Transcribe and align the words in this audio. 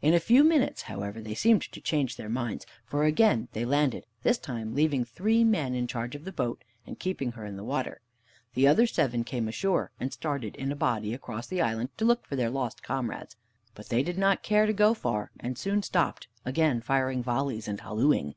In 0.00 0.12
a 0.12 0.18
few 0.18 0.42
minutes, 0.42 0.82
however, 0.90 1.20
they 1.20 1.36
seemed 1.36 1.62
to 1.70 1.80
change 1.80 2.16
their 2.16 2.28
minds, 2.28 2.66
for 2.84 3.04
again 3.04 3.46
they 3.52 3.64
landed, 3.64 4.06
this 4.24 4.36
time 4.36 4.74
leaving 4.74 5.04
three 5.04 5.44
men 5.44 5.72
in 5.76 5.86
charge 5.86 6.16
of 6.16 6.24
the 6.24 6.32
boat, 6.32 6.64
and 6.84 6.98
keeping 6.98 7.30
her 7.38 7.44
in 7.46 7.56
the 7.56 7.62
water. 7.62 8.00
The 8.54 8.66
other 8.66 8.88
seven 8.88 9.22
came 9.22 9.46
ashore, 9.46 9.92
and 10.00 10.12
started 10.12 10.56
in 10.56 10.72
a 10.72 10.74
body 10.74 11.14
across 11.14 11.46
the 11.46 11.60
island 11.62 11.96
to 11.98 12.04
look 12.04 12.26
for 12.26 12.34
their 12.34 12.50
lost 12.50 12.82
comrades. 12.82 13.36
But 13.76 13.88
they 13.88 14.02
did 14.02 14.18
not 14.18 14.42
care 14.42 14.66
to 14.66 14.72
go 14.72 14.94
far, 14.94 15.30
and 15.38 15.56
soon 15.56 15.84
stopped, 15.84 16.26
again 16.44 16.80
firing 16.80 17.22
volleys 17.22 17.68
and 17.68 17.80
hallooing. 17.80 18.34